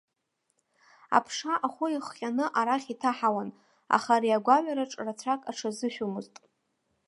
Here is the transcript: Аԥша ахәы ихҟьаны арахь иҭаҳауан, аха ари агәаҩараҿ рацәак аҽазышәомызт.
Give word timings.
Аԥша 1.17 1.53
ахәы 1.67 1.87
ихҟьаны 1.89 2.45
арахь 2.59 2.87
иҭаҳауан, 2.93 3.49
аха 3.95 4.11
ари 4.15 4.37
агәаҩараҿ 4.37 4.91
рацәак 5.05 5.41
аҽазышәомызт. 5.51 6.35